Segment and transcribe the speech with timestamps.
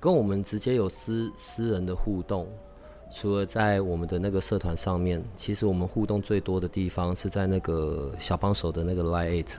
[0.00, 2.48] 跟我们直接有私私人的互动，
[3.12, 9.56] 除了在我们的那个社团上面，其实我们互动最多的地方是在那个小帮手的那个 Line Eight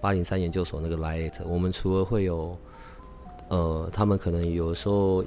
[0.00, 1.44] 八零三研究所那个 Line Eight。
[1.46, 2.58] 我们除了会有，
[3.50, 5.24] 呃，他们可能有时候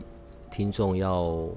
[0.52, 1.48] 听众要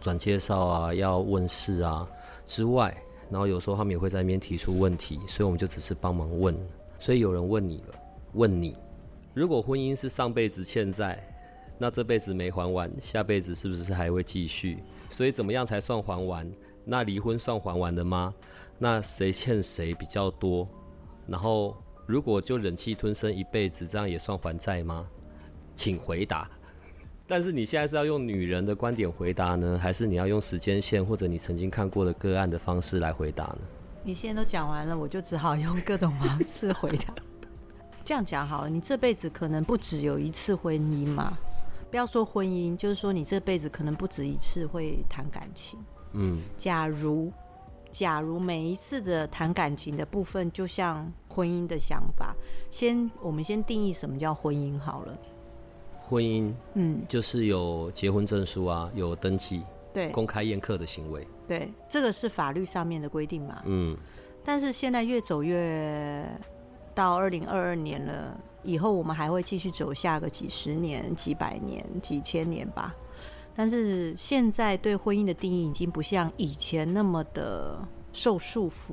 [0.00, 2.04] 转介绍啊，要问事啊
[2.44, 2.92] 之外，
[3.30, 6.52] 然后有时候他们也会在那边提出问题，所以我们就只是帮忙问。
[6.98, 7.94] 所以有人问你了，
[8.32, 8.74] 问你，
[9.34, 11.24] 如果婚姻是上辈子欠债。
[11.78, 14.78] 那这辈子没还完，下辈子是不是还会继续？
[15.10, 16.50] 所以怎么样才算还完？
[16.84, 18.34] 那离婚算还完的吗？
[18.78, 20.68] 那谁欠谁比较多？
[21.26, 25.06] 然后如果就忍气吞声一辈子，这样也算还债吗？
[25.74, 26.50] 请回答。
[27.26, 33.58] 但是你现在是要用女人的观点回答呢，还是你要用时间线或者你曾经看过的个案的方式来回答呢？
[34.02, 37.14] 你现在都讲完了，我就只好用各种方式回答。
[38.04, 41.38] 这样讲好了，你这辈子可能不只有一次婚姻嘛？
[41.92, 45.78] 不要说婚姻，就是说你这辈子可能不止一次会谈感情。
[46.12, 47.30] 嗯，假如，
[47.90, 52.34] 假如每一次的谈感情的部分，就像婚姻的想法，
[52.70, 55.18] 先我们先定义什么叫婚姻好了。
[55.98, 59.62] 婚姻，嗯，就是有结婚证书啊，有登记，
[59.92, 63.60] 对，公开宴客的行为，对，这个是法律上面的规定嘛。
[63.66, 63.94] 嗯，
[64.42, 66.26] 但是现在越走越
[66.94, 68.40] 到二零二二年了。
[68.62, 72.94] 以后我们还会继续走下个几十年、几百年、几千年吧。
[73.54, 77.78] 但是现在对婚姻的定义已经不像以前那么的
[78.12, 78.92] 受束缚、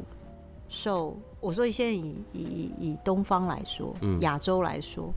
[0.68, 5.14] 受我说现在以以以东方来说，亚洲来说，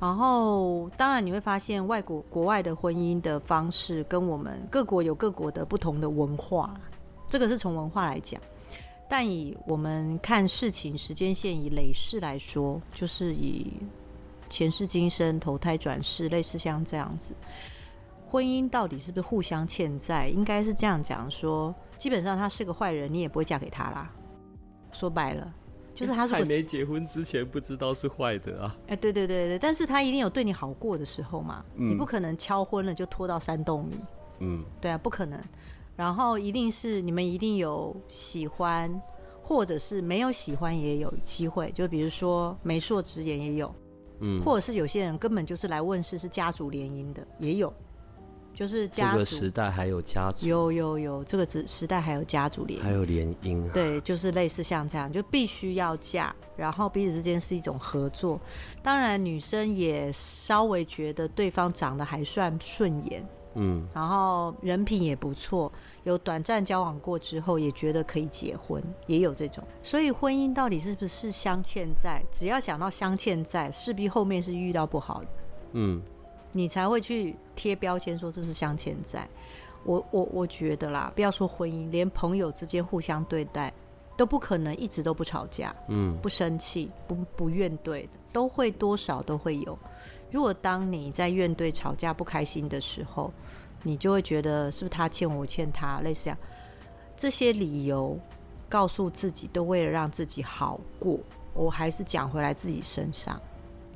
[0.00, 6.74] 然后当然你会发现外国国外的婚姻的方式跟我们各国有各国的不同的文化，
[7.28, 8.40] 这个是从文化来讲。
[9.08, 13.72] 但以我们看事情时间线以累世来说，就是以
[14.48, 17.34] 前世今生投胎转世，类似像这样子。
[18.28, 20.28] 婚姻到底是不是互相欠债？
[20.28, 24.12] 应该是这样讲说，基本上他是个坏人，你也不会嫁给他啦。
[24.90, 25.52] 说白了，
[25.94, 28.76] 就是他还没结婚之前不知道是坏的啊。
[28.88, 31.64] 哎，对对对对，但是他一定有对你好过的时候嘛。
[31.74, 33.96] 你不可能敲婚了就拖到山洞里。
[34.40, 35.40] 嗯，对啊，不可能。
[35.96, 39.02] 然后一定是你们一定有喜欢，
[39.42, 41.72] 或者是没有喜欢也有机会。
[41.72, 43.74] 就比如说媒妁之言也有，
[44.20, 47.72] 嗯，或者是有些人根本就是来问世是家族联姻的也有，
[48.52, 58.38] 就是这个时代还有家族，有有有这个时时代还有家族联，还有联姻，对，就是类似像这样，就必须要嫁，然后彼此之间是一种合作。
[58.82, 63.26] 当然女生也稍微觉得对方长得还算顺眼。
[63.58, 65.72] 嗯，然后人品也不错，
[66.04, 69.64] 有短暂交往过之后也觉得可以结婚，也有这种。
[69.82, 72.22] 所以婚姻到底是不是镶嵌在？
[72.30, 75.28] 只要想到镶嵌在，势必后面是遇到不好的，
[75.72, 76.02] 嗯，
[76.52, 79.26] 你才会去贴标签说这是镶嵌在。
[79.84, 83.72] 我我我觉得啦，不要说婚姻，连朋友之间互相对待
[84.16, 89.78] 都不可能一直都不吵架，嗯，不生气，不不怨对的，都会多少都会有。
[90.30, 93.32] 如果当你在怨对吵架不开心的时候，
[93.82, 96.38] 你就会觉得是不是他欠我欠他，类似这样，
[97.16, 98.18] 这些理由
[98.68, 101.18] 告诉自己都为了让自己好过。
[101.54, 103.40] 我还是讲回来自己身上，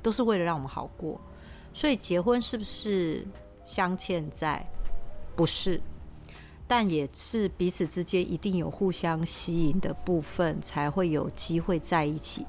[0.02, 1.20] 都是为了让我们好过。
[1.74, 3.26] 所以结婚是不是
[3.66, 4.64] 镶嵌在？
[5.36, 5.80] 不是，
[6.66, 12.46] 但也是彼此之间一定有互相吸引的部分，才会有机会在一起。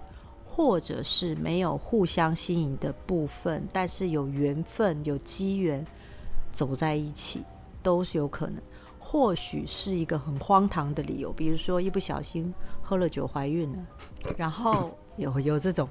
[0.62, 5.84] 或者是没有互相吸引的部分，但是有缘分、有机缘
[6.52, 7.42] 走在一起，
[7.82, 8.62] 都是有可能。
[9.00, 13.80] 或许是一个很荒唐的理由，比如说一不小心喝了酒怀孕了，
[14.38, 15.90] 然后 有有这种，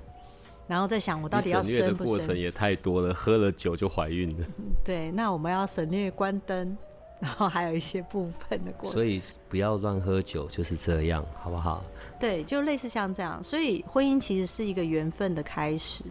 [0.69, 2.07] 然后再想我到底要生不生？
[2.07, 4.47] 过程也太多了，喝了酒就怀孕了。
[4.85, 6.79] 对，那我们要省略关灯，
[7.19, 8.93] 然后还有一些部分的过程。
[8.93, 11.83] 所以不要乱喝酒，就是这样，好不好？
[12.21, 16.05] 对，就类似像这样，所以婚姻其实是一个缘分的开始，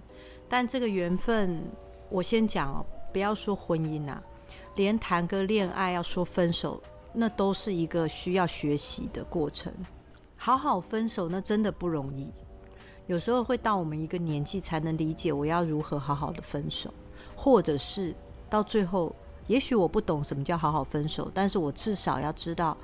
[0.50, 1.62] 但这个缘分，
[2.10, 4.20] 我先讲哦，不要说婚姻啊，
[4.76, 6.82] 连谈个恋爱要说分手，
[7.14, 9.72] 那都是一个需要学习的过程。
[10.36, 12.34] 好好分手，那真的不容易。
[13.06, 16.92] 有时候会到我们一个年纪才能理解我要如何好好的分手，
[17.36, 18.16] 或者是
[18.50, 19.16] 到最后，
[19.46, 22.76] 也许我不懂什么叫好好分手，但是我至少要知道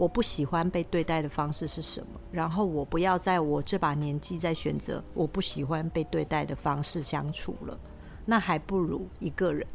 [0.00, 7.78] 我不喜欢被对待的方式是什么，然后我不要在我这把年纪再选择我不喜欢被对待的方式相处了，
[8.24, 9.66] 那还不如一个人。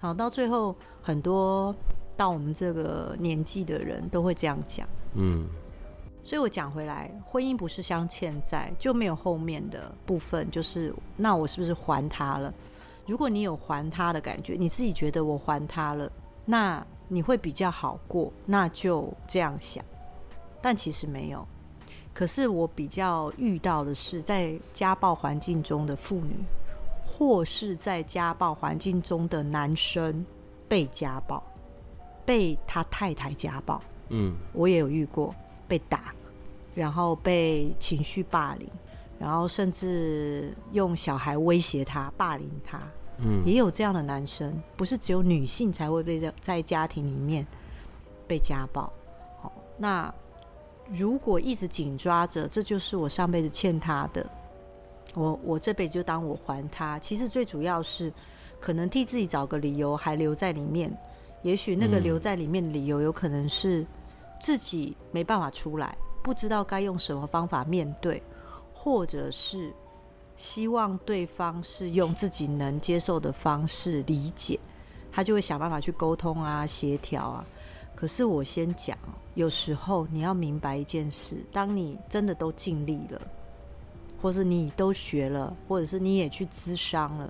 [0.00, 1.72] 好，到最后很多
[2.16, 4.84] 到我们这个年纪的人都会这样讲，
[5.14, 5.46] 嗯。
[6.24, 12.52] 所以我讲回来，婚姻不是镶嵌在，就没有后面的部分，就是那我是不是还他了？
[13.06, 16.10] 如果你有还他的感觉，你自己觉得我还他了，
[16.44, 19.84] 那你会比较好过，那就这样想。
[20.62, 21.46] 但其实没有。
[22.14, 26.36] 可是我比较遇到的是，在家暴环境中的妇女，
[27.04, 30.24] 或是在家暴环境中的男生
[30.68, 31.42] 被家暴，
[32.24, 33.82] 被他太太家暴。
[34.08, 35.34] 嗯，我也有遇过。
[35.66, 36.12] 被打，
[36.74, 38.68] 然后被情绪霸凌，
[39.20, 42.82] 然后甚至用小孩威胁他、霸凌他，
[43.22, 47.46] 嗯，也有这样的男生，不是只有女性才会被在在家庭里面
[48.26, 48.92] 被家暴。
[49.40, 50.12] 好，那
[50.90, 54.28] 如果一直紧抓着，这就是我上辈子欠他的，
[55.14, 56.98] 我我这辈子就当我还他。
[56.98, 58.12] 其实最主要是
[58.58, 60.90] 可能替自己找个理由还留在里面，
[61.42, 63.86] 也许那个留在里面的理由有可能是。
[64.42, 68.22] 自己没办法出来，不知道该用什么方法面对，
[68.72, 69.70] 或者是
[70.40, 74.58] 希望对方是用自己能接受的方式理解，
[75.12, 77.44] 他就会想办法去沟通啊、协调啊。
[77.94, 78.96] 可是我先讲，
[79.34, 83.20] 有时候你要明白一件事：当你真的都尽力了，
[84.22, 87.28] 或是你都学了，或者是你也去咨商了，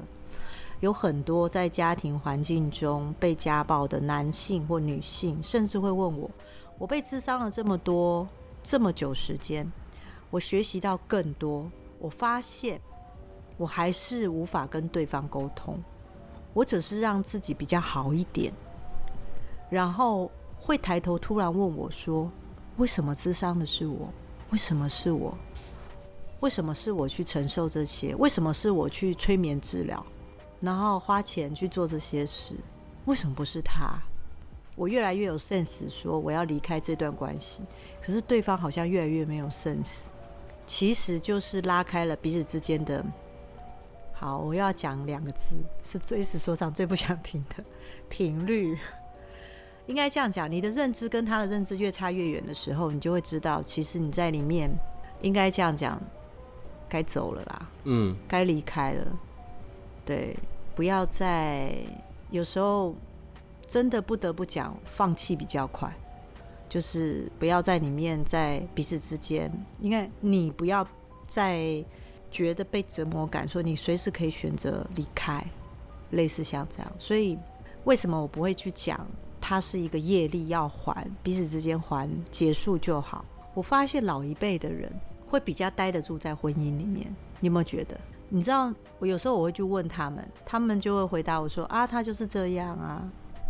[0.78, 6.30] 有很多在家庭环境中被家暴的男性或女性，甚至会问我。
[6.78, 8.26] 我被智商了这么多
[8.62, 9.68] 这么久时间，
[10.30, 11.68] 我学习到更多。
[11.98, 12.80] 我发现
[13.60, 15.78] 我还是无法跟对方沟通，
[16.54, 18.50] 我只是让自己比较好一点，
[19.68, 22.32] 然后会抬头突然问我说
[22.78, 24.10] ：“为什么智商的是我？
[24.48, 25.36] 为什么是我？
[26.40, 28.14] 为什么是我去承受这些？
[28.14, 30.02] 为什么是我去催眠治疗，
[30.58, 32.54] 然后花钱去做这些事？
[33.04, 33.92] 为什么不是他？”
[34.74, 37.60] 我越来越有 sense，说我要离开这段关系，
[38.02, 40.04] 可是对方好像越来越没有 sense，
[40.66, 43.04] 其实就是拉开了彼此之间的。
[44.20, 47.64] 好，我要讲两个字，是最是说唱最不想听的
[48.11, 48.76] 频率。
[49.88, 54.70] 应该这样讲，你的认知跟他的认知越差越远的时候，你就会知道，其实你在里面
[55.22, 55.99] 应该这样讲，
[56.87, 59.06] 该走了啦，嗯，该离开了，
[60.05, 60.37] 对，
[60.75, 61.75] 不要再
[62.31, 62.94] 有时候。
[63.66, 65.88] 真的不得不讲，放弃比较快，
[66.69, 70.84] 就是不要在里面，在彼此之间，因为你不要
[71.28, 71.84] 再
[72.30, 75.44] 觉得被折磨感，说你随时可以选择离开，
[76.10, 76.92] 类似像这样。
[76.98, 77.36] 所以
[77.84, 79.06] 为什么我不会去讲，
[79.40, 83.24] 它是一个业力要还，彼此之间还结束就好。
[83.54, 84.92] 我发现老一辈的人
[85.28, 87.06] 会比较待得住在婚姻里面，
[87.40, 87.98] 你有没有觉得？
[88.28, 93.02] 你知道，我有时候我会去问他们，他们就会回答我说：“啊，他就是这样啊。”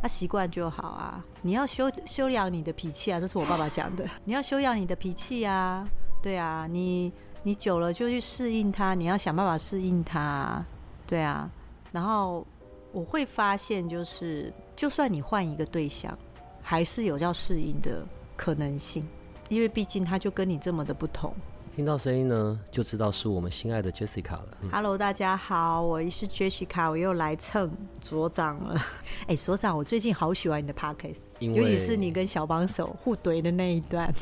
[0.03, 1.23] 他习惯就好啊！
[1.43, 4.09] 你要修修养你的脾气啊，这是我爸爸讲的。
[4.25, 5.87] 你要修养你的脾气啊，
[6.23, 7.13] 对啊，你
[7.43, 10.63] 你久了就去适应他，你要想办法适应他，
[11.07, 11.51] 对啊。
[11.91, 12.47] 然后
[12.93, 16.17] 我会发现，就是就算你换一个对象，
[16.61, 18.07] 还是有要适应的
[18.37, 19.09] 可能性，
[19.49, 21.35] 因为毕竟他就跟你这么的不同。
[21.75, 24.59] 听到声音呢，就知道是我们心爱的 Jessica 了。
[24.71, 27.71] Hello，大家好，我是 Jessica，我又来蹭
[28.03, 28.79] 所长了。
[29.29, 34.13] 哎，所长，我最近好喜欢你的 Podcast，尤其是你跟小帮手互怼的那一段。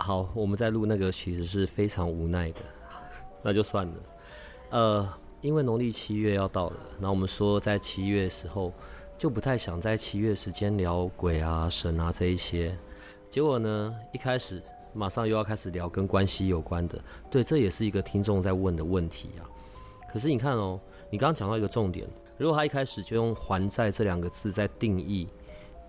[0.00, 2.60] 好，我们在录那个其实是非常无奈的，
[3.42, 3.94] 那就算了。
[4.70, 5.08] 呃，
[5.40, 8.72] 因为农历七月要到了，那我们说在七月时候
[9.18, 12.76] 就不太想在七月时间聊鬼啊、神啊这一些，
[13.28, 14.62] 结果呢，一开始。
[14.92, 19.46] 马上又要开始聊跟关系有关的，对，这也是一个听众在问的问题啊。
[20.12, 20.80] 可是你看哦，
[21.10, 25.28] 你刚刚讲到一个重点，如果他一开始就用“还债”这两个字在定义，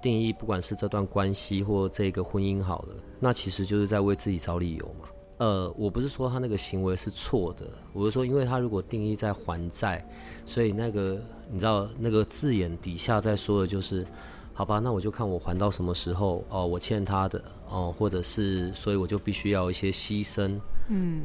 [0.01, 5.07] 定义不管是这段关系或这个婚姻好了，那其实就是在为自己找理由嘛。
[5.37, 10.05] 呃，我不是说他那个行为是错的，我是说，因为他如果定义在还债，
[10.45, 14.05] 所以那个你知道那个字眼底下在说的就是。
[14.53, 20.59] 好吧，那我就看我还到什么时候哦，我欠他的哦，或者是，所以我就必须要一些牺牲。
[20.89, 21.23] 嗯，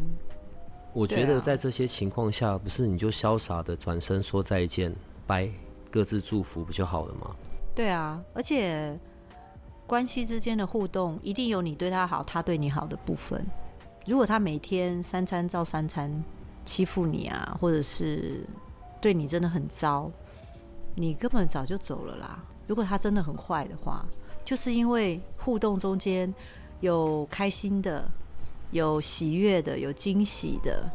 [0.94, 4.94] 我觉得在这些情况下，不是你就潇洒的转身说再见，
[5.26, 5.50] 拜，
[5.90, 7.36] 各自祝福不就好了吗？
[7.76, 8.98] 对啊，而且
[9.86, 13.46] 关系之间的互动一定有你对他好，他对你好的部分。
[14.06, 16.10] 如果他每天三餐照三餐
[16.64, 18.40] 欺负你啊，或者是
[18.98, 20.10] 对你真的很糟，
[20.94, 22.42] 你根本早就走了啦。
[22.66, 24.06] 如果他真的很坏的话，
[24.42, 26.34] 就是因为互动中间
[26.80, 28.08] 有开心的、
[28.70, 30.88] 有喜悦的、有惊喜的、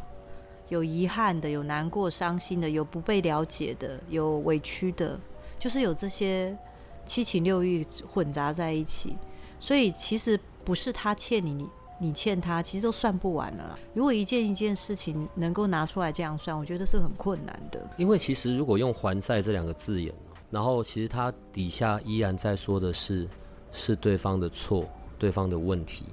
[0.70, 5.20] 有遗憾的、有难过、伤心的、有不被了解的、有委屈的，
[5.60, 6.58] 就是有这些
[7.06, 9.16] 七情六欲混杂在一起。
[9.60, 13.78] 所以其实不是他欠你，你你欠他，其实都算不完了。
[13.94, 17.80] 如果一件一件事情能够拿出来这样算，我觉得是很困难的。
[17.96, 20.12] 因为其实如果用还债这两个字眼，
[20.50, 23.28] 然后其实他底下依然在说的是，
[23.72, 24.84] 是对方的错，
[25.20, 26.06] 对方的问题，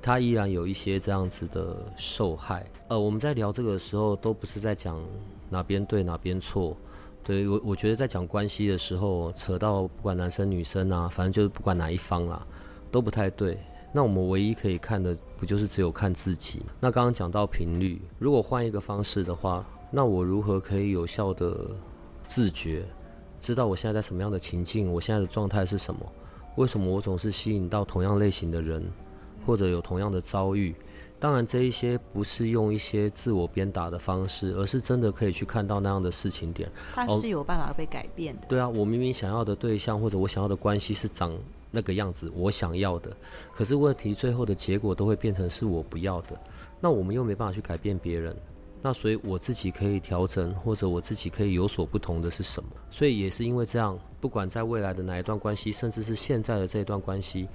[0.00, 2.66] 他依然有一些这样子的受害。
[2.88, 4.98] 呃，我们在聊这个的时候，都不是在讲
[5.50, 6.74] 哪边对哪边错。
[7.24, 12.46] 对我，我觉得在讲关系的时候，扯到不管男生女生啊，反正就是不管哪一方啊。
[12.90, 13.58] 都不太对，
[13.90, 16.62] 那我们唯一可以看的，不就是只有看自己？
[16.78, 21.74] 那刚刚讲到频率，如果换一个方式的话，那我如何可以有效的
[22.28, 22.84] 自觉，
[23.40, 26.00] 知道我现在在什么样的情境，我现在的状态是什么？
[26.54, 28.80] 为什么我总是吸引到同样类型的人，
[29.44, 30.72] 或者有同样的遭遇？
[31.24, 36.70] 当然，这一些不是用一些自我鞭打的方式，而是真的可以去看到那样的事情点。
[36.92, 38.46] 它是有办法被改变的。
[38.46, 41.34] 对啊，我明明想要的对象或者我想要的关系是长。
[41.70, 43.10] 那个样子我想要的，
[43.54, 46.38] 可是问题最后的结果都会变成是我不要的，
[46.78, 48.36] 那我们又没办法去改变别人，
[48.82, 52.68] 那所以我自己可以调整，或者我自己可以有所不同的是什么？
[52.90, 57.48] 所以也是因为这样，不管在未来的哪一段关系，甚至是现在的这一段关系，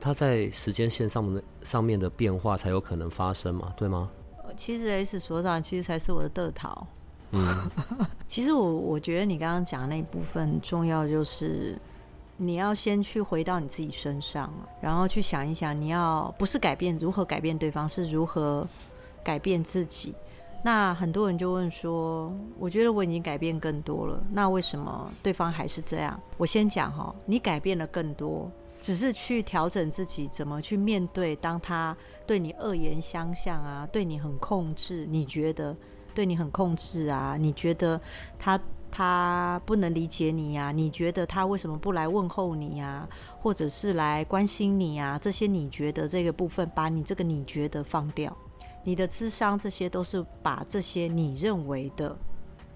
[0.00, 4.10] 它在时间线上的上面的变化才有可能发生嘛，对吗？
[4.56, 6.86] 其实 S 所长其实才是我的得桃。
[7.32, 7.70] 嗯，
[8.26, 11.78] 其实我我觉得你刚刚讲的那一部分重要就是。
[12.42, 18.66] 你要先去回到你自己身上，然后去想一想，你要不是改变如何改变对方，是如何
[19.22, 20.14] 改变自己。
[20.64, 31.96] 那很多人就问说：“我觉得我已经改变更多了，那为什么对方还是这样？”我先讲哈，你改变了更多，只是去调整自己怎么去面对，当他
[32.26, 35.76] 对你恶言相向啊，对你很控制，你觉得
[36.14, 38.00] 对你很控制啊，你觉得
[38.38, 38.60] 他。
[38.92, 40.72] 他不能理解你呀？
[40.72, 43.08] 你觉得他为什么不来问候你呀？
[43.40, 45.16] 或者是来关心你呀？
[45.16, 48.36] 这些你觉得这个部分，把你这个你觉得放掉，
[48.82, 52.18] 你的智商这些都是把这些你认为的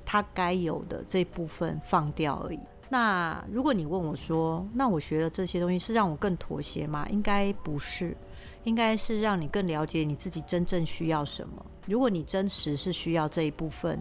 [0.04, 2.60] 他该有的这部分放掉而已。
[2.94, 7.04] 那如果你问我说，那我学了这些东西是让我更妥协吗？
[7.10, 8.16] 应该不是，
[8.62, 11.66] 应该是让你更了解你自己真正需要什么。
[11.88, 14.00] 如果你真实是需要这一部分，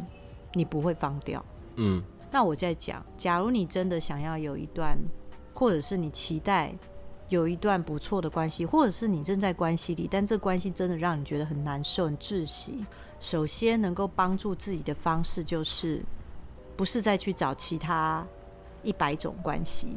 [0.53, 1.43] 你不会放掉。
[1.77, 4.95] 嗯，那我在讲，假如你真的想要有一段，
[5.55, 6.71] 或者是你期待
[7.29, 12.85] 有一段不错的关系，或者是你正在关系里，但这关系真的让你觉得很难受、很窒息。
[13.19, 15.99] 首先能够帮助自己的方式，就是
[16.77, 18.23] 不是再去找其他
[18.83, 19.87] 一百种关系，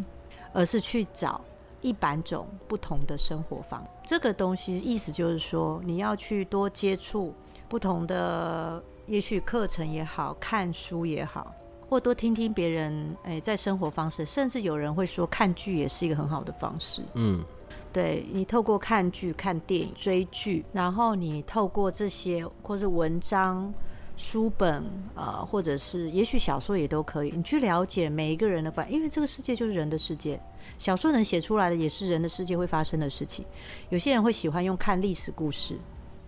[0.52, 1.40] 而是去找
[1.82, 3.86] 一百种不同的生活方。
[4.04, 7.34] 这个东西意思就是说，你要去多接触
[7.68, 11.54] 不同的，也许课程也好看书也好。
[11.88, 17.00] 或多听听别人，哎，在生活方式，甚至有人会说看剧也是一个很好的方式。
[17.14, 17.44] 嗯，
[17.92, 23.72] 对你透过看剧、看电影、追剧，然后你透过这些，或是文章、
[24.16, 30.40] 书本，呃，或者是也许小说也都可以，你去了解每一个人的关，因为这个世界就是人的世界，
[30.78, 33.44] 小说能写出来的也是人的世界会发生的事情。
[33.90, 35.78] 有些人会喜欢用看历史故事，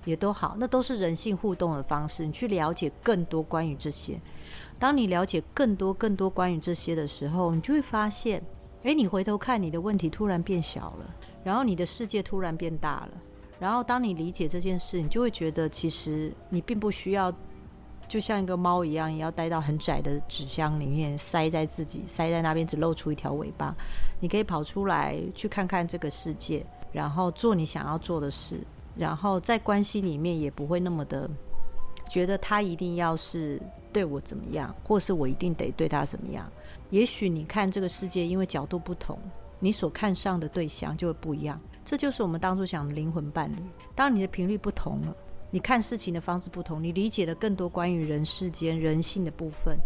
[0.05, 2.27] 也都好，那都是人性互动的方式。
[2.27, 4.21] 你去了解更多关于这些。
[4.79, 8.43] 当你了解更多、更多关于这些的时候，你就会发现，
[8.83, 13.11] 哎，你回头看你的问题突然变小了，然后你的世界突然变大了，
[13.59, 17.33] 然后当你理解这件事，你就会觉得其实你并不需要，
[18.09, 23.75] 就像一个猫一样，也要待到很窄的纸箱里面，塞在自己塞在那边，只露出一条尾巴。
[24.19, 28.59] 你可以跑出来去看看这个世界，然后做你想要做的事，
[28.97, 31.31] 然后在关系里面也不会那么的
[32.09, 33.61] 觉得他一定要是。
[33.91, 36.47] 对我怎么样，或是我一定得对他怎么样？
[36.91, 39.19] 也许你看这个世界，因为角度不同，
[39.59, 41.59] 你所看上的对象就会不一样。
[41.87, 43.57] 这就是我们当初讲的灵魂伴侣。
[43.95, 45.17] 当你的频率不同了，
[45.51, 49.79] 你看事情的方式不同，你理解了更多关于人世间人性的部分。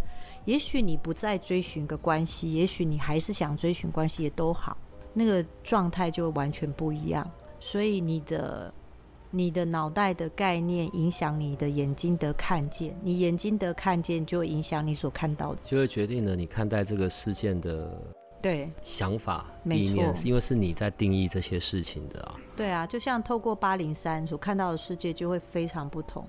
[0.45, 4.77] 也许你不再追寻个关系，也许你还是想追寻关系，也都好，
[5.15, 7.29] 那个状态就完全不一样。
[7.61, 8.73] 所以你的。
[9.35, 17.99] 你的脑袋的概念影响你的眼睛的看见，你眼睛的看见就影响你所看到的，就会决定了你看待这个事件的
[18.43, 22.35] 对想法、没意念，错因为是你在定义这些事情的啊。
[22.57, 26.27] 对啊，就像透过八零三所看到的世界就会非常不同，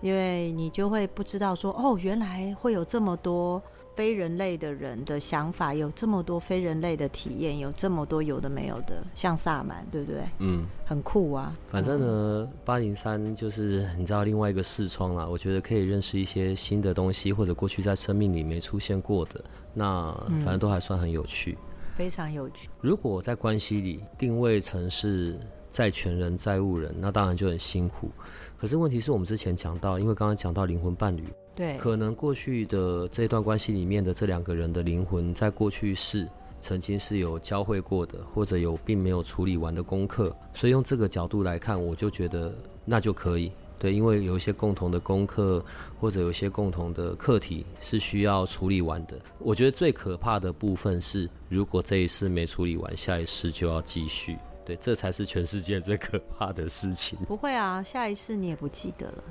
[0.00, 3.62] 因为你就会不知道说，哦，原来会有这么多
[3.94, 10.22] 非人类的人的想法，有这么多非人类的体验，有这么多有的没有的，像萨满，对不对？
[10.38, 11.56] 嗯，很酷啊。
[11.70, 19.44] 反正呢，八零三就是你知道另外一个视窗啦，我觉得可以认识一些新的东西，或者过去在生命里没出现过的，
[19.74, 21.56] 那反正都还算很有趣。
[21.94, 22.70] 非常有趣。
[22.80, 25.38] 如果在关系里定位成是
[25.70, 28.10] 债权人、债务人，那当然就很辛苦。
[28.56, 36.28] 可是问题是我们之前讲到，因为刚刚讲到灵魂伴侣，对，可能过去的这段关系里面的这两个人的灵魂，在过去是
[36.60, 42.54] 曾经是有交汇过的，或者有并没有处理完的功课，所以用这个角度来看，我就觉得
[42.84, 43.52] 那就可以。
[43.78, 45.62] 对，因为有一些共同的功课，
[45.98, 49.18] 或者有一些共同的课题是需要处理完的。
[49.40, 54.38] 我觉得最可怕的部分是，如果这一次没处理完，下一次就要继续。
[54.64, 57.18] 对，这才是全世界最可怕的事情。
[57.26, 59.24] 不会啊，下一次你也不记得了。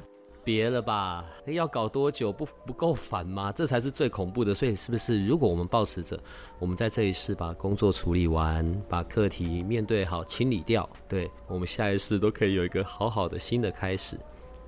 [0.44, 3.52] 别了吧，要搞多久不不够烦吗？
[3.52, 4.54] 这才是最恐怖的。
[4.54, 6.20] 所以是不是，如果我们保持着，
[6.60, 14.18] 我们在这一世把工作处理完，把课题面对好、清理掉，对我们下一世都可以有一个好好的新的开始，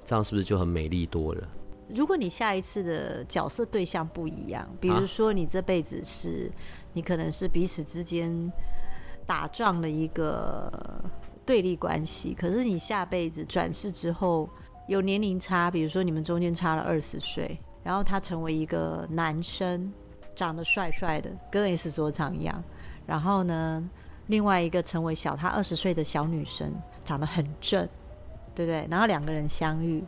[0.06, 1.48] 这样是不是就很美丽多了？
[1.94, 6.52] 如果你下一次的角色对象不一样，比如说你这辈子是，
[6.94, 8.52] 你可能是彼此之间
[9.26, 10.72] 打仗的一个
[11.46, 14.50] 对立关系，可是你下辈子转世之后
[14.88, 19.92] 有年龄差，比如说你们中间差了二十岁，然后他成为一个男生，
[20.36, 22.64] 长得帅帅的，跟 S 所长一样，
[23.06, 23.84] 然后呢，
[24.28, 26.74] 另外一个成为小他二十岁的小女生，
[27.06, 27.88] 长得很正，
[28.54, 28.88] 对不对？
[28.90, 30.04] 然后两个人相遇，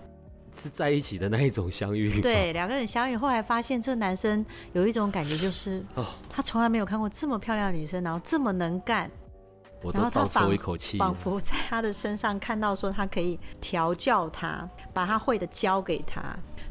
[0.53, 2.22] 是在一起的那一种相遇。
[2.22, 9.10] 对，两个人相遇，后来发现这个男生有一种感觉，就是哦他从来没有看过这么漂亮的女生，然后这么能干，
[9.82, 10.98] 我都倒然后他仿抽一口气。
[10.98, 16.22] 仿佛在他的身上看到说他可以调教他，把他会的教给他，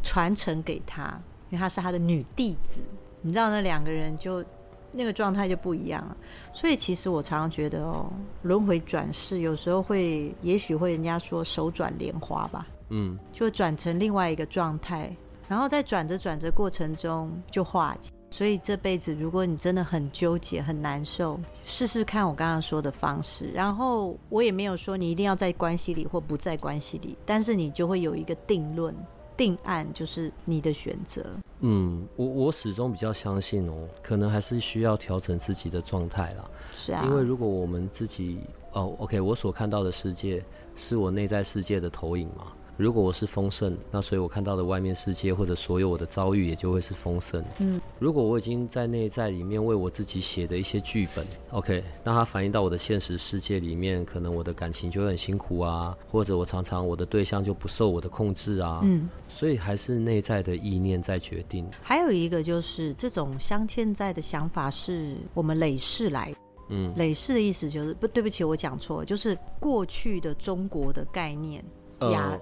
[0.03, 1.03] 传承给他，
[1.51, 2.83] 因为他是他的女弟子。
[3.23, 4.45] 你知道那两个人就
[4.93, 6.17] 那个状态就不一样了。
[6.53, 15.15] 所以其实我常常觉得哦，轮回转世有时候会，也许会人家说手转莲花吧，嗯，就转成另外一个状态，
[15.49, 18.11] 然后在转着转着过程中就化解。
[18.35, 23.49] 所以这辈子，如果你真的很纠结、很难受，试试看我刚刚说的方式。
[23.55, 28.93] 然后我也没有说你一定要在关系里或不在关系里，但是你就会有一个定论、
[29.37, 31.25] 定案，就是你的选择。
[31.61, 36.51] 嗯，我我始终比较相信哦，可能还是需要调整自己的状态啦。
[36.75, 38.41] 是啊，因为如果我们自己
[38.73, 40.45] 哦，OK，我所看到的世界
[40.75, 42.53] 是我内在世界的投影嘛。
[42.77, 47.45] 如果我是丰盛，那所以我看到的外面世界或者所有我的遭遇也就会是丰盛。
[47.59, 58.81] 嗯，如果我已经在内在里面为我自己写的一些剧本，OK，那它反映到我的现实世界里面，可能我的感情就会很辛苦啊，或者我常常我的对象就不受我的控制啊。
[58.83, 61.69] 嗯，所以还是内在的意念在决定。
[61.81, 66.39] 还有一个就是这种镶嵌在的想法是我们累世来的。
[66.71, 71.65] 嗯，累世的意思就是不对不起，我讲错了，就是过去的中国的概念。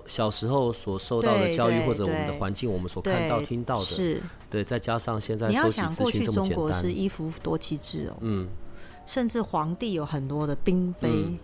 [0.06, 4.20] 小时候所受到的教育或者我们的环境，我们所看到、听到的，是。
[4.50, 8.48] 对，再加上现在你要想过去中国是，一夫多妻制哦，嗯。
[9.04, 11.38] 甚至皇帝有很多的嫔妃，嗯。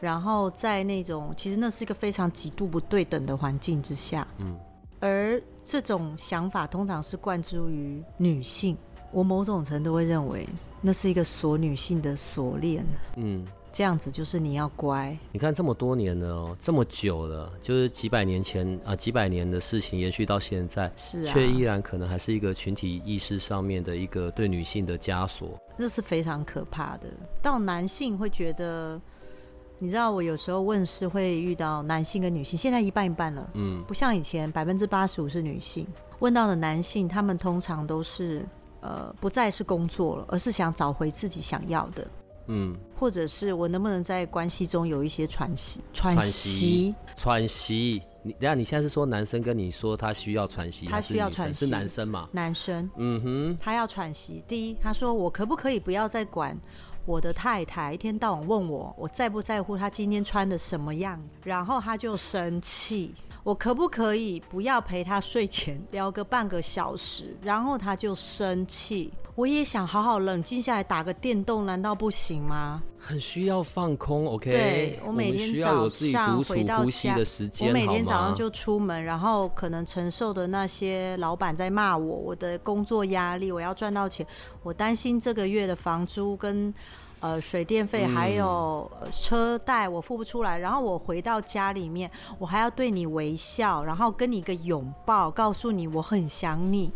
[0.00, 4.56] 然后在那种其实那是一个非常极度不对等的环境之下，嗯，
[5.00, 8.76] 而这种想法通常是灌注于女性，
[9.10, 10.46] 我某种程度会认为
[10.80, 13.44] 那是一个锁女性的锁链，嗯。
[13.72, 25.58] 这样子就是你要乖，你看这么多年了哦，这么久了，就是几百年前啊、几百年的事情延续到现在，是啊，却依然可能还是一个群体意识上面的一个对女性的枷锁。
[25.76, 27.08] 这是非常可怕的。
[27.40, 29.00] 到男性会觉得，
[29.78, 35.86] 你知道，我有时候问是会遇到男性跟女性，现在一半一半了，嗯不像以前百分之八十五是女性。
[36.18, 38.44] 问到的男性，他们通常都是
[38.80, 42.04] 呃不再是工作了，而是想找回自己想要的，
[42.48, 45.80] 嗯，或者是我能不能在关系中有一些喘息？
[45.92, 48.02] 喘喘息息，喘息。
[48.22, 52.28] 你等下你现在是说男生跟你说他需要喘息，他需要喘息是男生嘛？
[52.32, 54.42] 男生嗯哼，他要喘息。
[54.48, 56.58] 第一，他说我可不可以不要再管
[57.06, 63.14] 我的太太，一天到晚问我我在不在乎她今天穿的什么样，然后他就生气。
[63.48, 69.10] 我可不可以不要陪他睡前 聊个半个小时，然后他就生气。
[69.34, 72.82] 我也想好好冷静下来打个电动，难道不行吗？
[72.98, 74.50] 很需要放空，OK？
[74.50, 77.16] 对我每天需要有自己独处回到家
[77.60, 84.26] 我每天早上就出门，然后可能承受的那些老板在骂我，我的工作压力，我要赚到钱，
[84.62, 86.74] 我担心这个月的房租跟
[87.20, 96.90] 呃水电费还有车贷我付不出来，然后我回到家里面，我还要对你微笑，然后跟你一个拥抱，告诉你我很想你。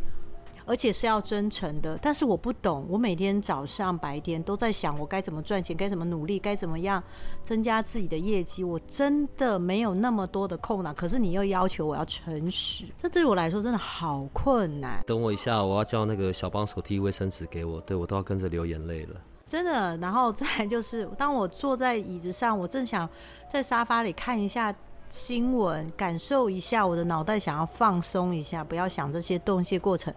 [0.64, 2.86] 而且是要真诚的，但是我不懂。
[2.88, 7.02] 我每天早上、白天都在想，我该怎么赚钱，该怎么努力，该怎么样
[7.42, 8.62] 增加自己的业绩。
[8.62, 15.02] 我真的没有那么多的空档，可是你又要求我要诚实，这对我来说真的好困难。
[15.04, 19.20] 等我一下，我要叫那个小帮手递卫生纸给我，对我都要跟着流眼泪了。
[19.52, 19.94] 真的。
[19.98, 23.06] 然后再就是，当我坐在椅子上，我正想
[23.46, 24.74] 在沙发里看一下。
[25.10, 30.10] 新闻，感受一下我的脑袋，想要放松一下，不要想这些东西过程，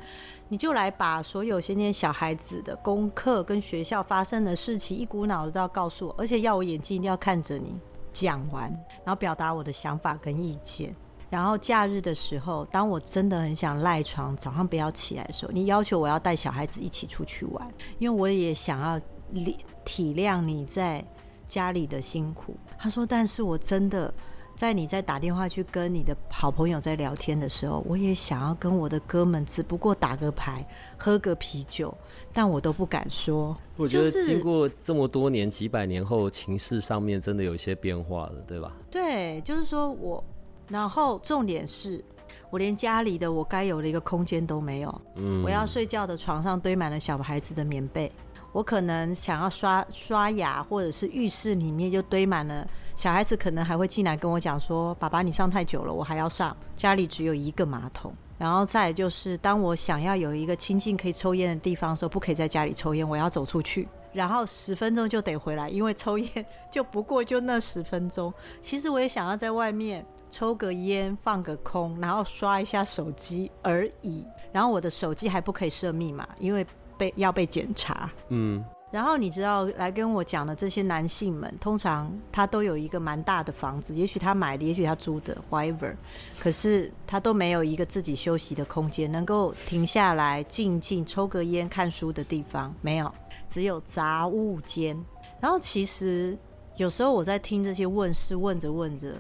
[0.47, 7.77] 你就来把所有先天小孩子的功课跟学校发生的事情，一股脑的都要告诉我，而且要我眼睛一定要看着你
[8.13, 8.71] 讲完，
[9.03, 10.95] 然后表达我的想法跟意见。
[11.29, 17.67] 然后假日的时候，当我真的很想赖床，早上不要起来的时候，你要求我要带小孩子一起出去玩，
[17.99, 18.97] 因为我也想要
[19.33, 21.03] 体体谅你在
[21.47, 22.55] 家里的辛苦。
[22.77, 24.13] 他说，但是我真的。
[24.55, 31.93] 在你在打电话去跟你的好朋友在聊天的时候，我也想要跟我的哥们只不过打个牌、喝个啤酒，
[32.31, 33.53] 但我都不敢说。
[33.75, 38.71] 我觉得经过这么多年、几百年后，情势上面真的有一些变化了，对吧？
[38.89, 40.23] 对，就是说我，
[40.69, 42.01] 然后重点是
[42.49, 45.01] 我连家里的我该有的一个空间都没有。
[45.15, 48.09] 嗯，我要睡觉的床上堆满了小孩子的棉被，
[48.55, 52.65] 我可能想要刷刷牙，或者是浴室里面就堆满了。
[52.95, 56.55] 小孩子可能还会进来跟我讲说：“爸爸，你上太久了，我还要上。
[56.73, 68.33] 家里只有一个马桶，然后再就是，当我想要有一个清静可以抽烟的地方的时候，不可以在家里抽烟，我要走出去，然后十分钟就得回来，因为抽烟就不过就那十分钟。
[68.61, 74.25] 其实我也想要在外面抽个烟，放个空，然后刷一下手机而已。
[74.53, 76.65] 然后我的手机还不可以设密码，因为
[76.97, 78.11] 被要被检查。
[78.29, 85.93] 嗯。”然后你知道来跟我讲的这些男性们，通常他都有一个蛮大的房子，也许他买的，也许他租的，whatever。
[86.39, 93.11] 可是他都没有一个自己休息的空间，能够停下来静静抽个烟、看书的地方，没有，
[93.49, 94.97] 只有杂物间。
[95.41, 96.37] 然后其实
[96.77, 99.13] 有时候我在听这些问事，问着问着，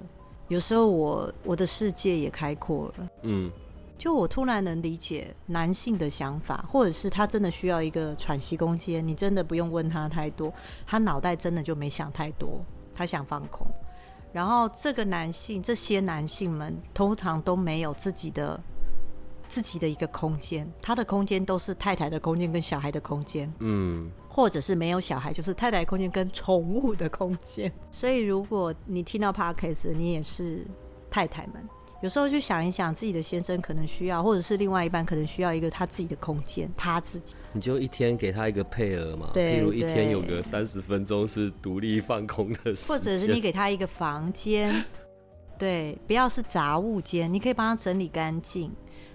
[0.47, 3.51] 有时候我我的世界也开阔了，嗯。
[3.97, 10.53] 就我突然能理解男性的想法，或者是他真的需要一个喘息空间，你真的不用问他太多，
[10.85, 12.61] 他脑袋真的就没想太多，
[12.93, 13.65] 他想放空。
[14.33, 18.59] 然后这个男性，这些男性们通常都没有自己的
[19.47, 27.71] 自己的一个空间，他的空间都是太太的空间跟小孩的空间，嗯，或者是没有小孩，就是太太空间跟宠物的空间。
[27.91, 30.67] 所以如果你听到 podcast，你也是
[31.09, 31.65] 太太们。
[32.01, 37.35] 有时候就想一想，自己的先生可能需要，或者是另外一半可能需要一个他自己的空间，他自己。
[37.53, 44.85] 你就一天给他一个配额嘛，譬如一天有个三十分钟是独立放空的时或者是你给他一个房间，
[45.57, 48.71] 对，不要是杂物间，你可以帮他整理干净，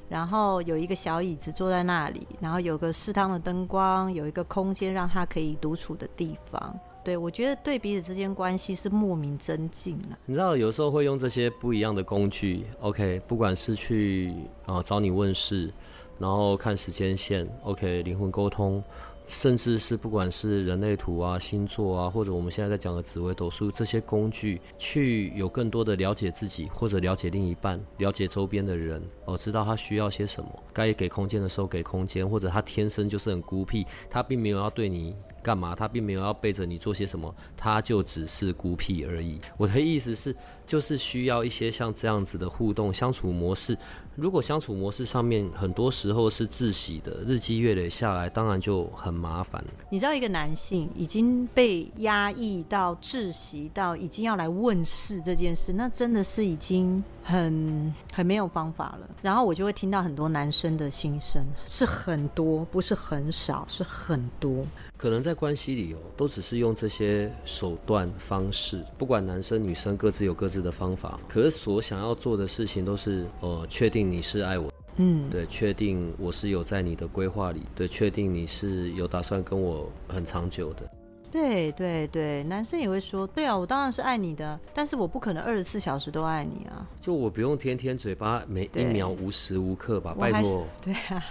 [0.08, 6.80] 然后有一个小椅子坐在那里，然后有个适当的灯光，有一个空间让他可以独处的地方。
[7.02, 10.18] 对，我觉得对彼此之间关系是莫名增进了。
[10.26, 14.34] 你知道，有时候会用这些不一样的工具，OK，不管是去
[14.66, 15.72] 啊找你问事，
[16.18, 18.82] 然后看时间线，OK，灵魂沟通，
[19.26, 35.16] 甚至是不管是人类图啊、星座啊，或者我们现在在讲的紫微斗数这些工具，去有更多的了解自己，或者了解另一半，了解周边的人，哦，知道他需要些什么，该给空间的时候给空间，或者他天生就是很孤僻，他并没有要对你。
[35.42, 35.74] 干嘛？
[35.74, 39.40] 他并没有要背着你做些什么，他就只是孤僻而已。
[39.56, 40.34] 我的意思是，
[40.66, 43.76] 就是需要一些像这样子的互动相处模式。
[44.16, 49.64] 如果相处模式上面很多时候是窒息的，日积月累下来，当然就很麻烦。
[49.88, 59.08] 你知道，一个男性已经被压抑到窒息到已经要来问世这件事，那真的是已经很很没有方法了。
[59.22, 64.66] 然后我就会听到很多男生的心声，是很多，不是很少，是很多。
[65.00, 80.86] 可能在关系里哦，都只是用这些手段方式，不管男生女生各自有各自的方法，可是所想要做的事情都是，呃，确定你是爱我，嗯，对，确定我是有在你的规划里，对，确定你是有打算跟我很长久的，
[81.30, 91.24] 对对对，男生也会说，对啊，我当然是爱你的，但是我不可能二十四小时都爱你啊，就我不用天天嘴巴每一秒无时无刻吧，拜托， 对啊。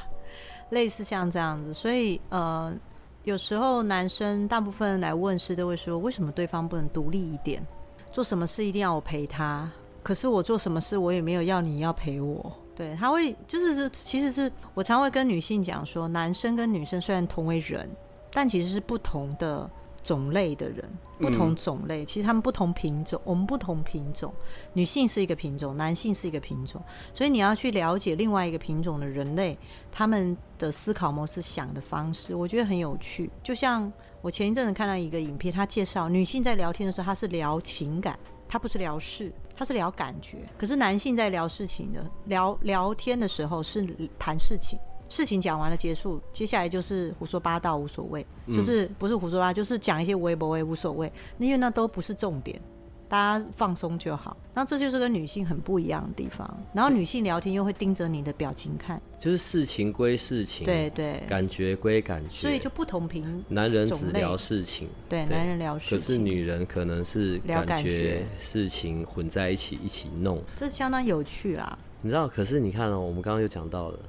[0.72, 2.72] 类似像这样子，所以呃，
[3.30, 7.64] 有时候男生大部分来问事都会说，为什么对方不能独立一点？
[8.12, 9.70] 做什么事一定要我陪他？
[10.02, 12.52] 可是我做什么事我也没有要你要陪我。
[12.76, 17.88] 对，他会就是是，其实是我常会跟女性讲说，男生跟女生虽然同为人，
[18.32, 19.70] 但其实是不同的。
[20.10, 20.84] 种类的人，
[21.20, 24.34] 不同种类，其实他们不同品种，我们不同品种，
[24.74, 26.82] 女性是一个品种，男性是一个品种，
[27.14, 29.56] 所以你要去了解另外一个品种的人类，
[29.92, 33.30] 他们的思考模式、想的方式，我觉得很有趣。
[33.44, 33.92] 就像
[34.24, 38.18] 我前一阵子看到一个影片，他介绍女性在聊天的时候，她是聊情感，
[38.48, 44.80] 她不是聊事，她是聊感觉；可是男性在聊事情的聊聊天的时候是谈事情。
[45.10, 52.62] 事情讲完了结束，接下来就是胡说八道无所谓，就是不是胡说八道，就是讲一些微博微无所谓，因为那都不是重点，
[53.08, 54.38] 大家放松就好。
[54.54, 56.48] 那这就是跟女性很不一样的地方。
[56.74, 63.44] 然后女性聊天又会盯着你的表情看，就是事情归事情，对对，感觉归感觉，所以就不同频。
[63.48, 71.80] 男人只聊事情，对，男人聊事情，可是女人可能是感觉事情混在一起一起弄，这相当有趣啊。
[72.02, 74.00] 你知道，可是你看哦，我们刚刚又讲到了。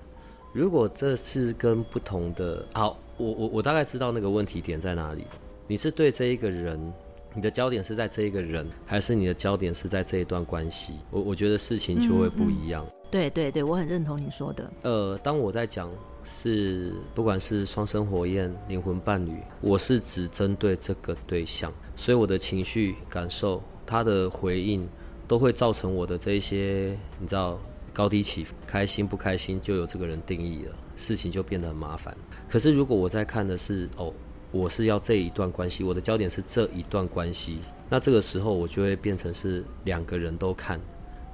[0.52, 5.24] 如果这是跟不同的，好，我我我大概知道那个问题点在哪里。
[5.68, 6.92] 你是对这一个人，
[7.32, 10.94] 你的焦点是在这一个人，还是你的焦点是在这一段关系？
[11.12, 12.84] 我我觉得事情就会不一样。
[13.12, 14.68] 对对对，我很认同你说的。
[14.82, 15.88] 呃，当我在讲
[16.24, 24.88] 是不管是双生火焰、灵魂伴侣，我是只针对这个对象，所以我的情绪感受，他的回应，
[25.28, 27.56] 都会造成我的这一些，你知道。
[27.92, 32.16] 高低起伏，开心不开心，就由这个人定义了，事情就变得很麻烦。
[32.48, 34.12] 可是如果我在看的是，哦，
[34.52, 40.80] 我是要这一段关系，我的焦点是这一段关系，那这个时候我就会变成是两个人都看，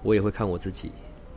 [0.02, 0.92] 我也会看我自己，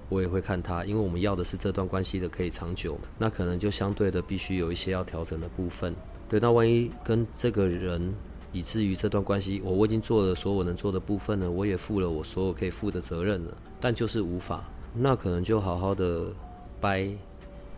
[0.09, 5.95] 我也会看他，因为我们要的是这段关系的可以长久，那可能就相对的必须有一些要调整的部分。
[6.27, 8.13] 对，那万一跟这个人，
[8.51, 14.63] 以至于这段关系，我我已经做了所有能做的部分了，我也负了我所有可以负的责任了，但就是无法。
[14.93, 16.33] 那可能就好好的
[16.81, 17.09] 掰，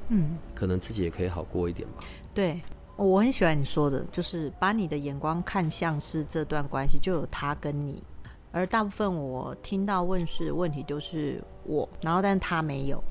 [0.09, 2.03] 嗯，可能自己也可以好过一点吧。
[2.33, 2.59] 对，
[2.95, 8.01] 我很喜欢你说的，就是把你的眼光看向是这段关系，就有他跟你。
[8.51, 13.01] 而大部分我听到问世的问题都是我，然后但他没有，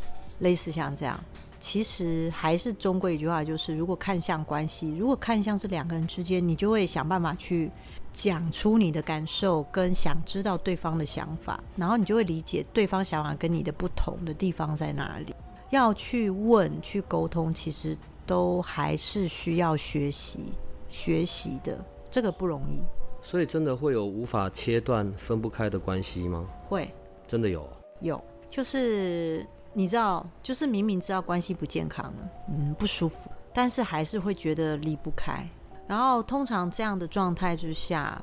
[0.41, 1.19] 类似像这样。
[1.59, 7.71] 其实还是中规一句话，就是如果看向关系，如果看向是两个人之间，你就会想办法去。
[8.13, 15.35] 讲出你的感受，跟想知道对方的想法，然后你就会理解对方想法跟你的不同的地方在哪里。
[15.71, 17.97] 要去问、去沟通，其实
[18.27, 20.41] 都还是需要学习、
[20.89, 21.79] 学习的，
[22.11, 22.81] 这个不容易。
[23.23, 26.45] 所以，真的会有无法切断、分不开的关系吗？
[26.67, 26.93] 会，
[27.29, 27.69] 真的有。
[28.01, 35.47] 有，就是你知道，就是明明知道关系不健康了，嗯，不舒服，但是还是会觉得离不开。
[35.91, 38.23] 然后，通常这样的状态之下，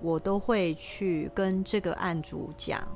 [0.00, 2.86] 我都会去跟这个案主讲：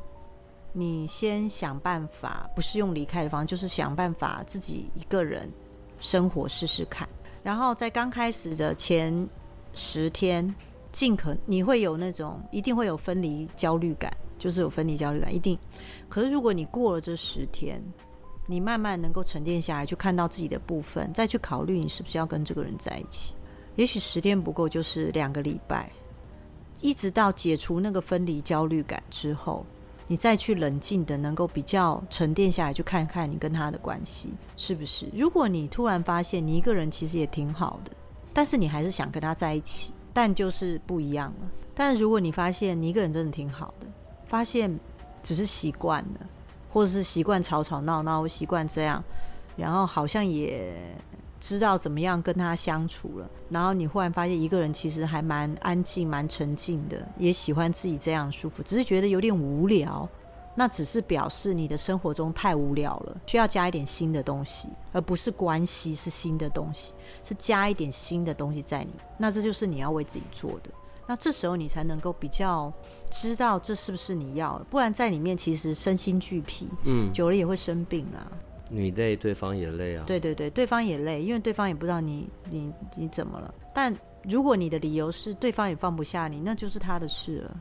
[0.73, 5.51] 你先想办法，不是用离开的方式，就是想办法自己一个人
[5.99, 7.09] 生活试试看。
[7.43, 9.29] 然后在刚开始的前
[9.75, 10.55] 十天，
[10.93, 15.59] 尽可你会有那种一定会有分离焦虑感，就是有分离焦虑感，一定。
[16.09, 17.83] 可是如果你过了这十天，
[18.47, 23.35] 你慢慢能够沉淀下来，去看到自己的部分，再去考虑你是不是要跟这个人在一起。
[23.79, 25.89] 也许十天不够，就是两个礼拜，
[26.81, 29.65] 一直到解除那个分离焦虑感之后，
[30.09, 35.07] 你再去冷静的，能够比较沉淀下来，去看看你跟他的关系是不是。
[35.15, 37.93] 如果你突然发现你一个人其实也挺好的，
[38.35, 41.49] 但是你还是想跟他在一起，但就是不一样了。
[41.73, 43.87] 但如果你发现你一个人真的挺好的，
[44.27, 44.77] 发现
[45.23, 46.27] 只是习惯了，
[46.73, 49.05] 或者是习惯吵吵闹闹，习惯这样，
[49.57, 50.75] 然后好像也。
[51.41, 60.09] 知道怎么样跟他相处了，然后你忽然发现一个人其实还蛮安静、蛮沉静的，也喜欢自己这样舒服，只是觉得有点无聊。
[60.55, 68.91] 那只是表示你的生活中太无聊了，需要加一点新的东西，而不是关系是新的东西，是加一点新的东西在你。
[69.17, 70.71] 那这就是你要为自己做的。
[71.07, 72.73] 那这时候你才能够比较
[73.09, 78.27] 知道这是不是你要，不然在里面其实身心俱疲，嗯，久了也会生病啊。
[78.69, 80.05] 你累，对方也累啊。
[80.07, 83.55] 对对对，对方也累，因为对方也不知道你你你怎么了。
[83.75, 87.61] 但如果你的理由是对方也放不下你，那就是他的事了。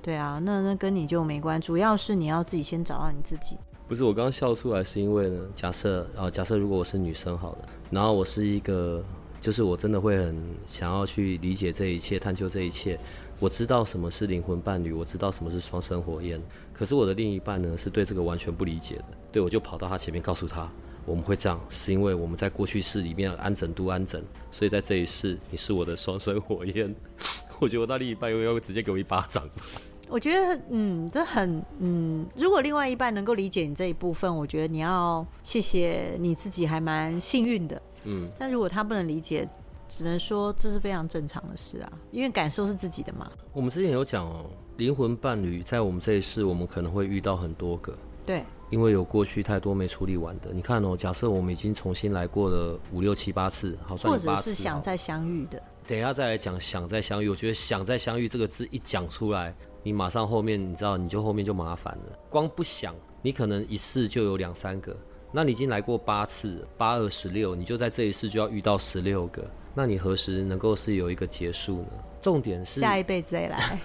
[0.00, 1.60] 对啊，那那跟你就没关。
[1.60, 3.56] 主要是你要自己先找到你自己。
[3.86, 9.02] 不是我刚刚笑出来，是因为呢，假设啊，假设如果我是女生好了，然后我是一个，
[9.40, 12.98] 就是我真的会很想要去理解这一切，探究这一切。
[13.40, 16.40] 我知道什么是灵魂伴侣，我知道什么是双生火焰。
[16.72, 19.04] 可是我的另一半呢，是对这个完全不理解的。
[19.30, 20.70] 对我就跑到他前面，告诉他，
[21.04, 26.94] 我们会这样，是因为我们在过去式里面安枕都安枕，所以在这一世你是我的双生火焰。
[27.60, 29.48] 我觉得我那另一半又要直接给我一巴掌。
[30.08, 37.82] 我觉得，嗯，这很，嗯，如果另外一半能够理解你这一部分，我觉得你要谢谢你自己，还蛮幸运的。
[38.04, 39.46] 嗯，但如果他不能理解，
[39.86, 43.30] 只能说这是非常正常的事啊，因为感受是自己的嘛。
[43.52, 44.46] 我们之前有讲哦，
[44.78, 47.94] 灵魂伴侣在我们这一世，我们可能会遇到很多个。
[48.28, 50.52] 对，因为有过去太多没处理完的。
[50.52, 54.28] 你看哦，假设我们已经重新来过了五六七八次，好算八次。
[54.28, 55.62] 或者是想再相遇的。
[55.86, 62.18] 等一下再来讲想再相遇，我觉得想再相遇这个字一讲出来，你马上后面你知道你就后面就麻烦了。
[62.28, 64.94] 光不想，你可能一次就有两三个，
[65.32, 72.04] 那你已经来过八次，八二十六，你就在这一世就要遇到十六个，那你何时能够是有一个结束呢？
[72.20, 73.80] 重点是下一辈子再来，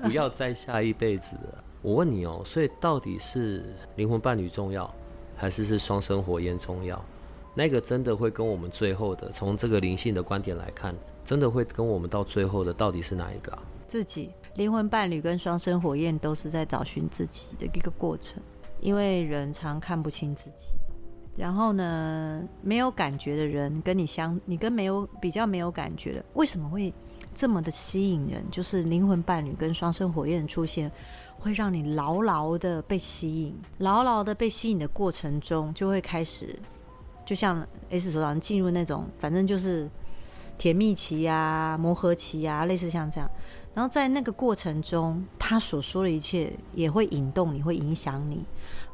[0.00, 1.64] 不要再下一辈子了。
[1.82, 3.64] 我问你哦，所以到底是
[3.96, 4.92] 灵魂伴侣重要，
[5.36, 7.02] 还是是双生火焰重要？
[7.54, 10.94] 那个真的会跟我们最后的，从这个灵性的观点来看。
[11.24, 13.62] 真的会跟我们到最后的到底是哪一个啊？
[13.86, 18.42] 自己灵魂伴侣跟双生火焰都是在找寻自己的一个过程，
[18.80, 20.72] 因为人常看不清自己。
[21.36, 26.90] 然后呢，没有感觉的人跟你相，你跟没有比较没有感觉的，为什么会
[27.34, 28.42] 这么的吸引人？
[28.50, 30.90] 就是灵魂伴侣跟双生火焰出现，
[31.38, 36.58] 会让你牢牢的被吸引，牢牢的被吸引的过程中，就会开始，
[37.24, 39.88] 就像 S 所长进入那种，反正就是。
[40.58, 43.30] 甜蜜期呀，磨合期呀，类似像这样，
[43.72, 48.44] 然后在那个过程中，他所说的一切也会引动你，会影响你，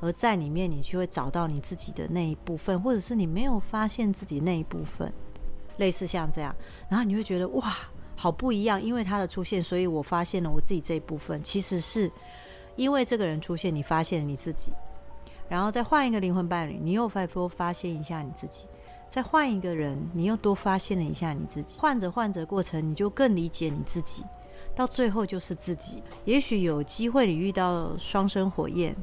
[0.01, 5.11] 而在里面你就会找到你自己的那一部分，或者是你没有发现自己那一部分，
[5.79, 6.55] 类似像这样，
[6.91, 7.75] 然后你会觉得哇，
[8.15, 12.13] 好不一样，因为他的出现，所以我发现了我自己这一部分，其实是
[12.77, 14.73] 因为这个人出现，你发现了你自己，
[15.49, 18.65] 然后再换一个灵魂伴侣，你又再多发现一下你自己。
[19.09, 21.79] 再换一个人，你又多发现了一下你自己。
[21.79, 24.25] 换着换着过程，你就更理解你自己，
[24.75, 26.03] 到最后就是自己。
[26.25, 28.97] 也许有机会你遇到双生火焰，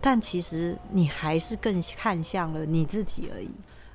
[0.00, 3.50] 但其实你还是更看向了你自己而已。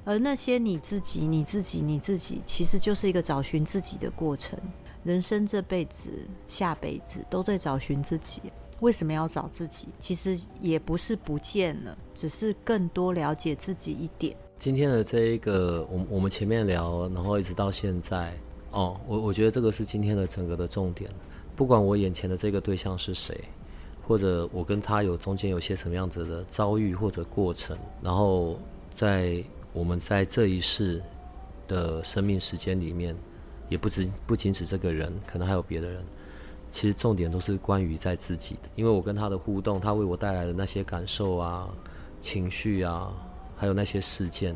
[0.06, 4.60] 而那些你自己、你自己、你自己，其实就是一个找寻自己的过程。
[5.04, 6.10] 人生这辈子、
[6.46, 8.41] 下辈子都在找寻自己。
[8.84, 9.88] 为什么要找自己？
[10.02, 14.36] 其实也不是不见了，只是更多了解自己一点。
[14.60, 18.34] 今天的这一个，我我们前面聊，然后一直到现在，
[18.72, 21.10] 哦，我我觉得这个是今天的整个的重点。
[21.56, 23.39] 不管我眼前的这个对象是谁，
[24.06, 28.60] 或者我跟他有中间有些什么样子的遭遇或者过程，然后
[28.93, 29.41] 在
[29.72, 31.02] 我们在这一世
[31.69, 33.15] 的生命时间里面，
[33.69, 36.04] 也不止不仅止这个人，可能还有别的人。
[36.73, 41.69] 其实重点都是关于在自己的，因为我跟他的互动，他为我带来的那些感受啊、
[42.19, 43.13] 情绪啊。
[43.55, 44.53] 还有那些事件，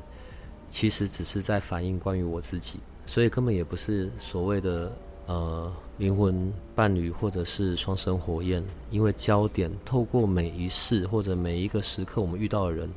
[0.69, 4.91] 其实只是在反映关于我自己，所以根本也不是所谓的
[5.27, 12.89] 呃灵魂伴侣或者是双生火焰，因为焦点透过每一世或者每一个时刻我们遇到的人，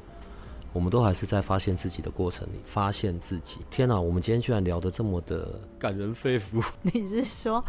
[0.72, 3.58] 我们都还是在发现自己的过程里发现自己。
[3.70, 6.64] 天哪，我们今天居然聊得这么的感人肺腑！
[6.82, 7.64] 你是说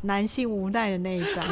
[0.00, 1.44] 男性无奈的那一张？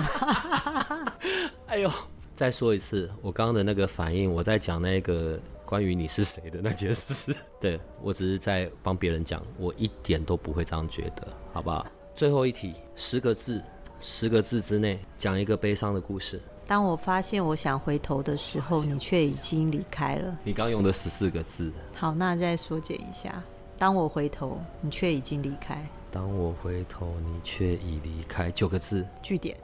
[1.66, 1.90] 哎呦，
[2.34, 5.38] 再说一次，我刚刚的那个反应，我在讲那个。
[5.66, 11.86] 关于你是谁的那件事， 对我只是在帮别人讲，我一点都不会这样觉得，好不好？
[12.14, 13.64] 最后一题，十个字，
[13.98, 16.38] 十个字之内讲一个悲伤的故事。
[16.66, 20.36] 当我发现我想回头的时候，你却已经离开了。
[20.44, 21.72] 你刚用的十四个字。
[21.96, 23.42] 好，那再缩减一下。
[23.78, 25.82] 当我回头，你却已经离开。
[26.14, 28.48] 当我回头，你却已离开。
[28.48, 29.04] 九个字。
[29.20, 29.58] 句点。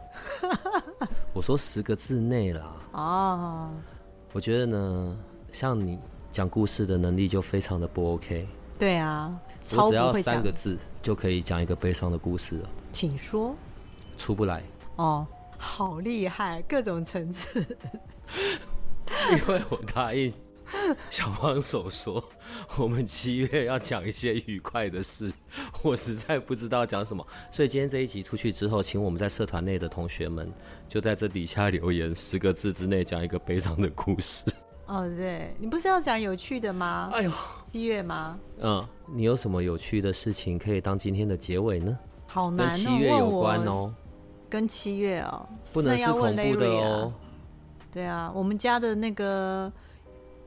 [1.32, 2.76] 我说十个字内啦。
[2.90, 3.70] 哦。
[4.32, 5.16] 我觉得呢。
[5.52, 5.96] 像你
[6.30, 8.48] 讲故事的能力就非常的不 OK。
[8.78, 9.32] 对啊，
[9.76, 12.68] 我只要三个字就可以讲一个悲伤的故事了。
[12.92, 13.54] 请说。
[14.16, 14.62] 出不来。
[14.96, 15.24] 哦，
[15.56, 17.64] 好厉害，各种层次。
[19.32, 20.32] 因为我答应
[21.10, 22.22] 小帮手说，
[22.78, 25.32] 我们七月要讲一些愉快的事，
[25.82, 30.50] 我实在不知道讲什么，所以今天这一集出去之后，请我们在社团内的同学们
[30.88, 34.44] 就在这底下留言，十个字之内讲一个悲伤的故事。
[34.86, 37.10] 哦，对，你不是要讲有趣的吗？
[37.12, 37.30] 哎呦，
[37.70, 38.38] 七月吗？
[38.58, 41.96] 嗯，你有什么有趣的事情可以当今天的结尾呢？
[42.26, 43.94] 好难哦，跟七月有关哦，
[44.48, 47.12] 跟七月哦，不能是恐怖的哦。
[47.92, 49.72] 对啊，我们家的那个，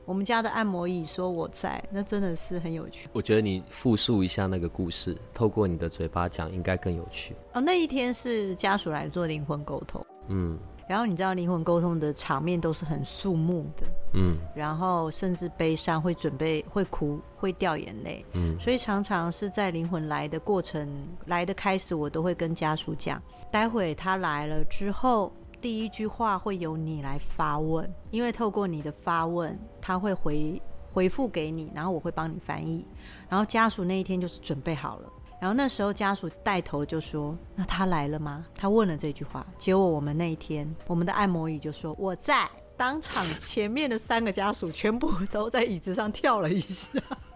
[0.04, 3.08] 我们家的按摩椅说我在，那真的是很有趣。
[3.12, 7.34] 我觉得你复述一下那个故事，透过你的嘴巴讲，应该更有趣。
[7.52, 10.04] 哦，那一天是家属来做灵魂沟通。
[10.28, 10.58] 嗯。
[10.86, 20.86] 然后你知道灵魂沟通的场面都是很肃穆的，嗯，然后甚至悲伤，会准备会哭，会掉眼泪，嗯，所以常常是在灵魂来的过程
[21.24, 23.18] 来的开始，我都会跟家属讲，
[23.50, 25.32] 待会他来了之后，
[25.64, 30.60] 第一句话会由你来发问，因为透过你的发问，他会回
[30.92, 32.86] 回复给你，然后我会帮你翻译，
[33.30, 35.08] 然后家属那一天就是准备好了。
[35.40, 39.46] 然后那时候家属带头就说：“那他来了吗？”他问了这句话。
[39.56, 42.46] 结果我们那一天，我们的按摩椅就说：“我在。”
[42.76, 46.90] 当场前面的三个家属全部都在椅子上跳了一下。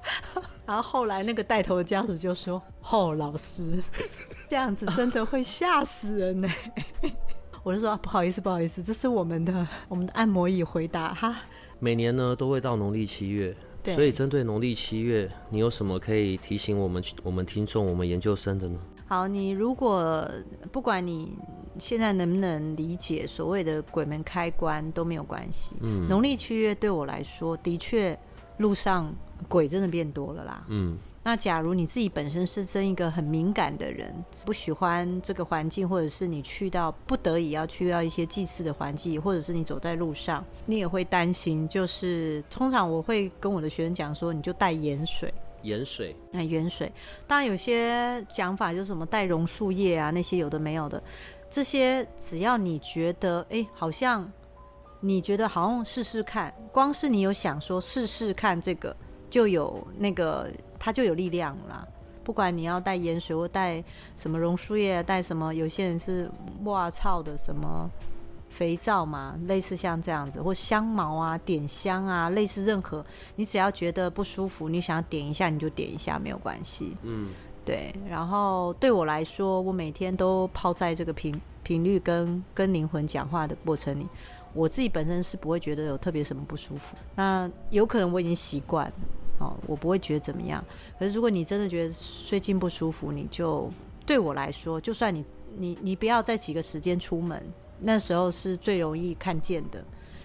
[0.66, 2.60] 然后后来那个带头的家属就说
[2.90, 3.82] ：“哦，老师，
[4.50, 6.48] 这样子真的会吓死人呢。”
[7.68, 11.36] 我就说：“不好意思，不好意思，这是我们的 我们的按摩椅回答哈。”
[11.78, 13.54] 每年呢都会到农历七月。
[13.84, 18.78] 所以，针对农历七月，你有什么可以提醒我们、我们听众、我们研究生的呢？
[19.06, 20.26] 好，你如果
[20.72, 21.30] 不管你
[21.78, 25.74] 现在能不能理解所谓的鬼门开关都没有关系。
[25.80, 28.18] 嗯，农历七月对我来说，的确
[28.56, 29.14] 路上
[29.46, 30.64] 鬼真的变多了啦。
[30.68, 30.96] 嗯。
[31.28, 34.14] 那假如你自己本身是真一个很敏感的人，
[34.46, 41.68] 不喜欢这个环境，或者是你去到不得已要去到一些祭祀的环境，或者是你走在路上，你也会担心。
[41.68, 45.30] 就是通常我会跟我的学生讲说，你就带盐水，
[45.64, 46.90] 盐水，那盐水。
[47.26, 51.02] 当然有些讲法就是什么带榕树叶啊，那些有的没有的，
[51.50, 54.26] 这些只要你觉得，哎，好像
[54.98, 58.96] 你觉得好像试试看，光是你有想说试试看这个，
[59.28, 60.50] 就有那个。
[60.78, 61.86] 它就有力量啦。
[62.24, 63.82] 不管你要带盐水或带
[64.14, 66.30] 什么榕树叶，带什么，有些人是
[66.64, 67.90] 哇操的什么
[68.50, 73.02] 肥皂嘛，类似像这样子，或香茅啊、点香啊，类似任何，
[73.36, 76.94] 你只要觉得不舒服，你想要点一下你就点一下，没有关系。
[77.02, 77.30] 嗯，
[77.64, 77.94] 对。
[78.06, 84.06] 然后对我来说，我每天都泡在这个频频率跟跟灵魂讲话的过程里，
[84.52, 86.94] 我自己本身是不会觉得有特别什么不舒服。
[87.14, 88.92] 那有可能我已经习惯了。
[89.38, 90.64] 哦，我不会觉得怎么样。
[90.98, 93.70] 可是如果你真的觉得最近不舒服，你就
[94.04, 95.24] 对我来说，就算你
[95.56, 97.42] 你你不要在几个时间出门，
[97.80, 99.84] 那时候是最容易看见的。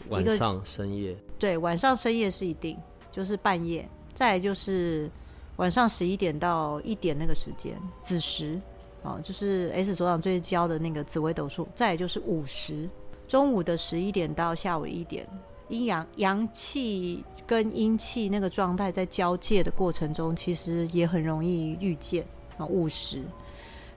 [0.10, 1.16] 晚上深夜。
[1.40, 2.78] 对，晚上深夜是一定，
[3.12, 3.88] 就是半夜。
[4.14, 5.10] 再就是
[5.56, 8.60] 晚上十一点到一点那个时间，子时。
[9.04, 11.68] 哦，就是 S 所长最教的那个紫微斗数。
[11.76, 12.90] 再就是午时，
[13.28, 15.28] 中午的十一点到下午一点，
[15.68, 17.24] 阴阳阳气。
[17.46, 22.26] 跟阴气那个状态在交界的过程中，其实也很容易遇见
[22.58, 23.22] 啊误食。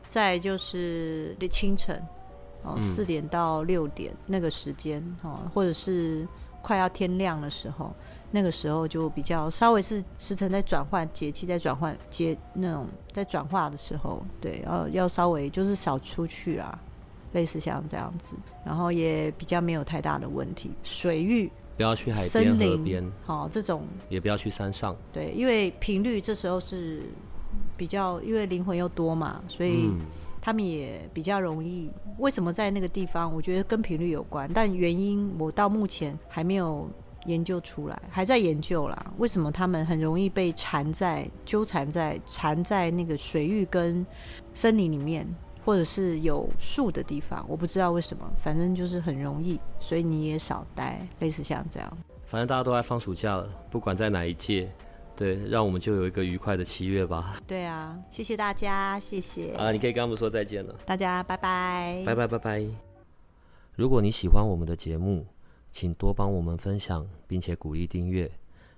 [0.07, 2.01] 再就是清晨
[2.63, 6.27] 哦四点到六点那个时间哦，或者是
[6.63, 7.93] 快要天亮的时候，
[8.31, 16.79] 那个时候就比较稍微是时辰在转换，节气在转换节那种在转化的时候，对，要要稍微就是少出去啊，
[17.33, 18.35] 类似像这样子，
[18.65, 21.51] 然后也比较没有太大的问题，水域。
[21.77, 24.97] 不要去海边、河边，好，这种也不要去山上。
[25.13, 27.03] 对，因为频率这时候是
[27.77, 29.91] 比较，因为灵魂又多嘛，所以
[30.41, 31.91] 他们也比较容易。
[32.19, 33.31] 为什么在那个地方？
[33.35, 36.89] 我觉得跟频率有关，但原因我到目前还没有
[37.27, 39.13] 研究出来，还在研究啦。
[39.19, 44.07] 为什么他们很容易被缠在、纠缠在、缠在那个水域跟
[44.55, 45.27] 森林里面？
[45.67, 51.99] 或者是有树的地方，我不知道为什么，反正就是很容易，所以你也少待，类似像这样。
[52.25, 54.71] 反正大家都在放暑假了，不管在哪一届，
[55.17, 57.41] 对，让我们就有一个愉快的七月吧。
[57.49, 59.55] 对啊，谢谢大家，谢谢。
[59.57, 60.73] 啊，你可以跟他们说再见了。
[60.87, 62.65] 大家拜拜，拜拜拜拜。
[63.75, 65.27] 如果你喜欢我们的节目，
[65.73, 68.31] 请多帮我们分享，并且鼓励订阅，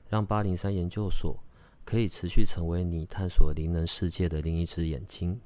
[0.08, 1.36] 让八零三研究所
[1.84, 5.38] 可以持续成为你探索灵能世界的另一只眼睛。